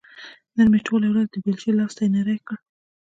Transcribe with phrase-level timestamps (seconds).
[0.55, 2.57] نن مې ټوله ورځ د بېلچې لاستي نري کړ.